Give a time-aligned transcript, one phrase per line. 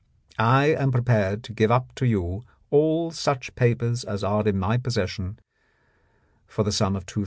[0.39, 4.77] I am prepared to give up to you all such papers as are in my
[4.77, 5.37] possession
[6.47, 7.19] for the sum of ,£2,000.